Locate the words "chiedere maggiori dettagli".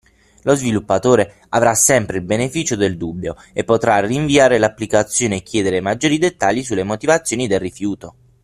5.43-6.63